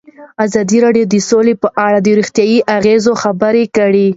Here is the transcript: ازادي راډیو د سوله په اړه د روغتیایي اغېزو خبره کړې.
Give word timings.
ازادي 0.45 0.77
راډیو 0.85 1.05
د 1.13 1.15
سوله 1.29 1.53
په 1.63 1.67
اړه 1.85 1.97
د 2.01 2.07
روغتیایي 2.19 2.57
اغېزو 2.77 3.11
خبره 3.23 3.63
کړې. 3.77 4.07